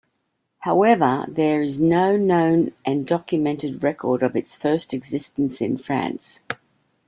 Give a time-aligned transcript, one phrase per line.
[0.61, 6.39] However, there is no known and documented record of its first existence in France.